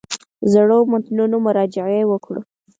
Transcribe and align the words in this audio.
زړو 0.51 0.77
متنونو 0.91 1.37
مراجعې 1.45 2.03
وکړو. 2.07 2.41